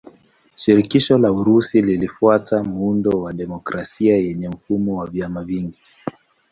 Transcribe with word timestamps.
Shirikisho 0.55 1.17
la 1.17 1.31
Urusi 1.31 1.81
linafuata 1.81 2.63
muundo 2.63 3.09
wa 3.21 3.33
demokrasia 3.33 4.17
yenye 4.17 4.49
mfumo 4.49 4.95
wa 4.97 5.07
vyama 5.07 5.43
vingi. 5.43 5.79